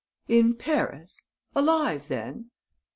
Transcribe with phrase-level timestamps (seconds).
[0.27, 1.27] "In Paris?
[1.53, 2.49] Alive then?"